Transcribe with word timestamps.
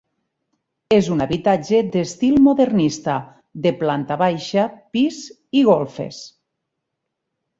És 0.95 1.09
un 1.15 1.19
habitatge 1.25 1.81
d'estil 1.95 2.39
modernista 2.45 3.17
de 3.67 3.73
planta 3.83 4.17
baixa, 4.23 4.65
pis 4.97 5.19
i 5.61 5.65
golfes. 5.71 6.23